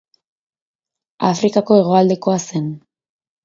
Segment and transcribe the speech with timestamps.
[1.29, 2.69] Afrikako hegoaldekoa zen.